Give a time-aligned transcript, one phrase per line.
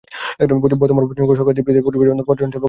[0.63, 2.59] বর্তমানে পশ্চিমবঙ্গ সরকার দ্বীপটিতে পরিবেশ বান্ধব পর্যটন শিল্প গড়ার চেষ্টা চালাছে।